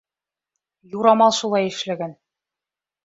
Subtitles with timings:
[0.97, 2.17] Юрамал шулай эшләгән!